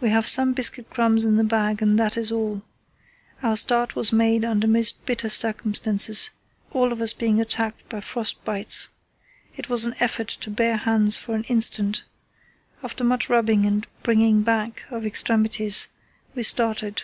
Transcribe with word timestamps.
"We 0.00 0.10
have 0.10 0.28
some 0.28 0.52
biscuit 0.52 0.88
crumbs 0.88 1.24
in 1.24 1.36
the 1.36 1.42
bag 1.42 1.82
and 1.82 1.98
that 1.98 2.16
is 2.16 2.30
all. 2.30 2.62
Our 3.42 3.56
start 3.56 3.96
was 3.96 4.12
made 4.12 4.44
under 4.44 4.68
most 4.68 5.04
bitter 5.04 5.28
circumstances, 5.28 6.30
all 6.70 6.92
of 6.92 7.00
us 7.00 7.12
being 7.12 7.40
attacked 7.40 7.88
by 7.88 8.02
frost 8.02 8.44
bites. 8.44 8.90
It 9.56 9.68
was 9.68 9.84
an 9.84 9.96
effort 9.98 10.28
to 10.28 10.48
bare 10.52 10.76
hands 10.76 11.16
for 11.16 11.34
an 11.34 11.42
instant. 11.48 12.04
After 12.84 13.02
much 13.02 13.28
rubbing 13.28 13.66
and 13.66 13.84
'bringing 14.04 14.42
back' 14.42 14.84
of 14.92 15.04
extremities 15.04 15.88
we 16.36 16.44
started. 16.44 17.02